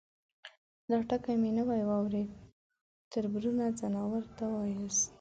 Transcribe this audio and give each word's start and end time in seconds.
_دا 0.89 0.97
ټکی 1.09 1.35
مې 1.41 1.51
نوی 1.57 1.81
واورېد، 1.89 2.29
تربرونه، 3.11 3.63
ځناورو 3.79 4.31
ته 4.37 4.45
واياست؟ 4.53 5.03